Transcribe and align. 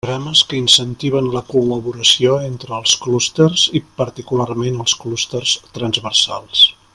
Programes 0.05 0.39
que 0.51 0.55
incentiven 0.59 1.27
la 1.33 1.41
col·laboració 1.49 2.33
entre 2.45 2.73
els 2.77 2.93
clústers 3.03 3.67
i 3.81 3.83
particularment 4.03 4.81
els 4.87 4.97
clústers 5.05 5.53
transversals. 5.79 6.65